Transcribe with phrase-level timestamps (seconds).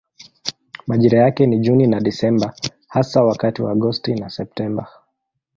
[0.87, 2.53] Majira yake ni Juni na Desemba
[2.87, 4.87] hasa wakati wa Agosti na Septemba.